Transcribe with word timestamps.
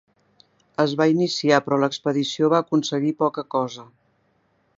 Es 0.83 0.95
va 1.01 1.07
iniciar, 1.11 1.59
però 1.67 1.79
l'expedició 1.83 2.51
va 2.55 2.63
aconseguir 2.67 3.13
poca 3.21 3.49
cosa. 3.59 3.87